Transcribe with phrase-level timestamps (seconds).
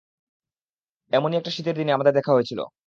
[1.11, 2.63] এমনই একটা শীতের দিনে আমাদের দেখা হয়েছিলো!